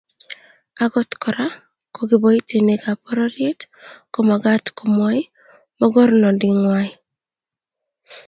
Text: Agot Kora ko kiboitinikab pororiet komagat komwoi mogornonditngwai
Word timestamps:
Agot 0.83 1.11
Kora 1.21 1.45
ko 1.93 2.01
kiboitinikab 2.09 2.97
pororiet 3.05 3.59
komagat 4.13 4.65
komwoi 4.77 5.21
mogornonditngwai 5.79 6.89